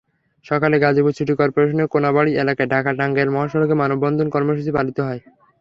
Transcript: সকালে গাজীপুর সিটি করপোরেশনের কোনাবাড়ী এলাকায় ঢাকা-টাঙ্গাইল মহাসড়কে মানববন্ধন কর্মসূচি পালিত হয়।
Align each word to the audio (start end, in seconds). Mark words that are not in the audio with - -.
সকালে 0.45 0.75
গাজীপুর 0.79 1.13
সিটি 1.13 1.33
করপোরেশনের 1.35 1.91
কোনাবাড়ী 1.93 2.31
এলাকায় 2.35 2.71
ঢাকা-টাঙ্গাইল 2.73 3.29
মহাসড়কে 3.31 3.75
মানববন্ধন 3.81 4.27
কর্মসূচি 4.31 4.71
পালিত 4.77 4.97
হয়। 5.07 5.21